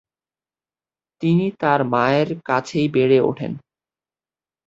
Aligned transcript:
তিনি 1.21 1.45
তার 1.59 1.79
মায়ের 1.85 2.29
কাছেই 2.45 2.87
বেড়ে 2.89 3.19
ওঠেন। 3.21 3.51